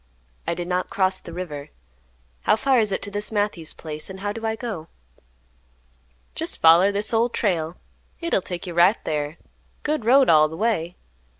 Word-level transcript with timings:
"I 0.47 0.55
did 0.55 0.67
not 0.67 0.89
cross 0.89 1.19
the 1.19 1.31
river. 1.31 1.69
How 2.41 2.55
far 2.55 2.79
is 2.79 2.91
it 2.91 3.03
to 3.03 3.11
this 3.11 3.31
Matthews 3.31 3.71
place, 3.71 4.09
and 4.09 4.21
how 4.21 4.31
do 4.31 4.47
I 4.47 4.55
go?" 4.55 4.87
"Jest 6.33 6.59
foller 6.59 6.91
this 6.91 7.13
Old 7.13 7.35
Trail. 7.35 7.77
Hit'll 8.17 8.41
take 8.41 8.65
you 8.65 8.73
right 8.73 8.97
thar. 9.05 9.35
Good 9.83 10.03
road 10.03 10.27
all 10.27 10.49
th' 10.49 10.57
way. 10.57 10.95